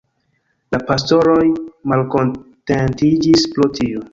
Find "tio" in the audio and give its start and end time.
3.79-4.07